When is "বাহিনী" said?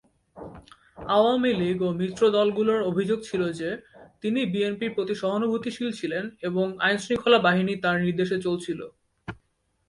7.39-7.73